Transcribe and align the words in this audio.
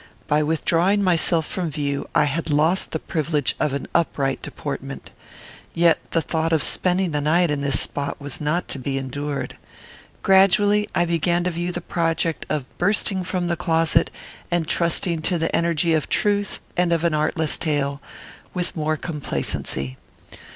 By 0.27 0.41
withdrawing 0.41 1.03
myself 1.03 1.45
from 1.45 1.69
view 1.69 2.09
I 2.15 2.23
had 2.23 2.49
lost 2.49 2.89
the 2.91 2.97
privilege 2.97 3.55
of 3.59 3.71
an 3.71 3.87
upright 3.93 4.41
deportment. 4.41 5.11
Yet 5.75 5.99
the 6.09 6.21
thought 6.23 6.51
of 6.51 6.63
spending 6.63 7.11
the 7.11 7.21
night 7.21 7.51
in 7.51 7.61
this 7.61 7.79
spot 7.81 8.19
was 8.19 8.41
not 8.41 8.67
to 8.69 8.79
be 8.79 8.97
endured. 8.97 9.57
Gradually 10.23 10.89
I 10.95 11.05
began 11.05 11.43
to 11.43 11.51
view 11.51 11.71
the 11.71 11.81
project 11.81 12.47
of 12.49 12.65
bursting 12.79 13.23
from 13.23 13.47
the 13.47 13.55
closet, 13.55 14.09
and 14.49 14.67
trusting 14.67 15.21
to 15.21 15.37
the 15.37 15.55
energy 15.55 15.93
of 15.93 16.09
truth 16.09 16.61
and 16.75 16.91
of 16.91 17.03
an 17.03 17.13
artless 17.13 17.59
tale, 17.59 18.01
with 18.55 18.75
more 18.75 18.97
complacency. 18.97 19.97